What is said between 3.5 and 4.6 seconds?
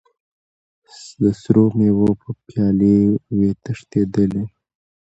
تشېدلې